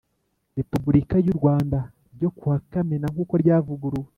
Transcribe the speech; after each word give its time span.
Repubulika 0.57 1.15
y 1.25 1.27
u 1.33 1.35
Rwanda 1.39 1.79
ryo 2.13 2.29
kuwa 2.37 2.57
Kamena 2.71 3.07
nk 3.13 3.17
uko 3.23 3.33
ryavuguruwe 3.43 4.09